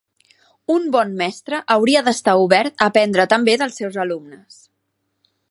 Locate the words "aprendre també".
2.93-3.57